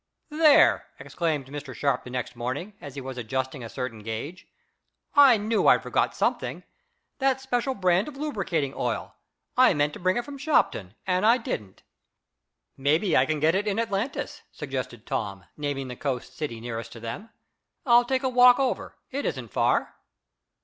"There!" 0.31 0.87
exclaimed 0.97 1.45
Mr. 1.45 1.75
Sharp 1.75 2.03
the 2.05 2.09
next 2.09 2.35
morning, 2.35 2.73
as 2.81 2.95
he 2.95 3.01
was 3.01 3.19
adjusting 3.19 3.63
a 3.63 3.69
certain 3.69 4.01
gage. 4.01 4.47
"I 5.13 5.37
knew 5.37 5.67
I'd 5.67 5.83
forget 5.83 6.15
something. 6.15 6.63
That 7.19 7.39
special 7.39 7.75
brand 7.75 8.07
of 8.07 8.17
lubricating 8.17 8.73
oil. 8.75 9.13
I 9.55 9.75
meant 9.75 9.93
to 9.93 9.99
bring 9.99 10.17
it 10.17 10.25
from 10.25 10.39
Shopton, 10.39 10.95
and 11.05 11.23
I 11.23 11.37
didn't." 11.37 11.83
"Maybe 12.75 13.15
I 13.15 13.27
can 13.27 13.39
get 13.39 13.53
it 13.53 13.67
in 13.67 13.77
Atlantis," 13.77 14.41
suggested 14.51 15.05
Tom, 15.05 15.45
naming 15.55 15.87
the 15.87 15.95
coast 15.95 16.35
city 16.35 16.59
nearest 16.59 16.91
to 16.93 16.99
them. 16.99 17.29
"I'll 17.85 18.03
take 18.05 18.23
a 18.23 18.27
walk 18.27 18.57
over. 18.57 18.95
It 19.11 19.23
isn't 19.27 19.49
far." 19.49 19.93